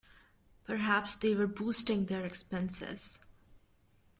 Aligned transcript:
Perhaps 0.63 1.17
they 1.17 1.35
were 1.35 1.45
boosting 1.45 2.07
their 2.07 2.25
expenses. 2.25 3.19